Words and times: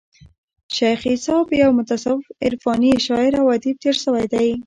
شېخ 0.75 0.99
عیسي 1.11 1.35
یو 1.61 1.71
متصوف 1.77 2.23
عرفاني 2.45 2.91
شاعر 3.07 3.31
او 3.41 3.45
ادیب 3.55 3.75
تیر 3.83 3.95
سوى 4.03 4.25
دئ. 4.33 4.49